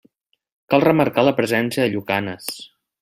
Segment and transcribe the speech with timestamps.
[0.73, 2.49] Cal remarcar la presència de llucanes.